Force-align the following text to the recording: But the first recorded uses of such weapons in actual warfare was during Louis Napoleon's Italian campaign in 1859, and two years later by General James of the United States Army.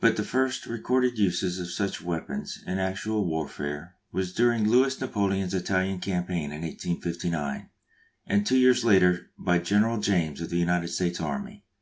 But 0.00 0.18
the 0.18 0.22
first 0.22 0.66
recorded 0.66 1.16
uses 1.18 1.58
of 1.58 1.70
such 1.70 2.02
weapons 2.02 2.62
in 2.66 2.78
actual 2.78 3.24
warfare 3.26 3.94
was 4.12 4.34
during 4.34 4.68
Louis 4.68 5.00
Napoleon's 5.00 5.54
Italian 5.54 5.98
campaign 5.98 6.52
in 6.52 6.60
1859, 6.60 7.70
and 8.26 8.46
two 8.46 8.58
years 8.58 8.84
later 8.84 9.30
by 9.38 9.60
General 9.60 9.96
James 9.98 10.42
of 10.42 10.50
the 10.50 10.58
United 10.58 10.88
States 10.88 11.22
Army. 11.22 11.64